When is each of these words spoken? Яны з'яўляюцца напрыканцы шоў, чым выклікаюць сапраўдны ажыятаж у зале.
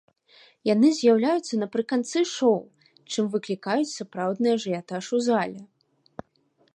Яны 0.69 0.87
з'яўляюцца 0.99 1.59
напрыканцы 1.63 2.23
шоў, 2.35 2.57
чым 3.11 3.25
выклікаюць 3.35 3.91
сапраўдны 3.97 4.47
ажыятаж 4.57 5.03
у 5.19 5.23
зале. 5.31 5.61